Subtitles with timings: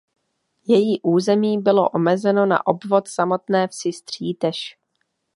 [0.67, 4.77] Její území bylo omezeno na obvod samotné vsi Střítež.